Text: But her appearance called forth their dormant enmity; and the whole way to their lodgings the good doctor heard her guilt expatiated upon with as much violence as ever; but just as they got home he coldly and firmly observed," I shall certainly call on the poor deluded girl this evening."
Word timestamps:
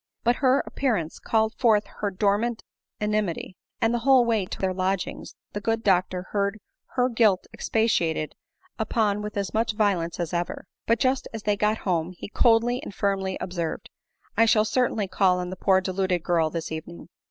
But 0.23 0.37
her 0.37 0.63
appearance 0.65 1.19
called 1.19 1.53
forth 1.59 1.83
their 2.01 2.09
dormant 2.09 2.63
enmity; 2.99 3.55
and 3.79 3.93
the 3.93 3.99
whole 3.99 4.25
way 4.25 4.47
to 4.47 4.59
their 4.59 4.73
lodgings 4.73 5.35
the 5.53 5.61
good 5.61 5.83
doctor 5.83 6.23
heard 6.31 6.57
her 6.95 7.07
guilt 7.07 7.45
expatiated 7.53 8.33
upon 8.79 9.21
with 9.21 9.37
as 9.37 9.53
much 9.53 9.73
violence 9.73 10.19
as 10.19 10.33
ever; 10.33 10.65
but 10.87 10.97
just 10.97 11.27
as 11.35 11.43
they 11.43 11.55
got 11.55 11.77
home 11.85 12.13
he 12.17 12.29
coldly 12.29 12.81
and 12.81 12.95
firmly 12.95 13.37
observed," 13.39 13.91
I 14.39 14.45
shall 14.45 14.65
certainly 14.65 15.07
call 15.07 15.37
on 15.39 15.51
the 15.51 15.55
poor 15.55 15.81
deluded 15.81 16.23
girl 16.23 16.49
this 16.49 16.71
evening." 16.71 17.07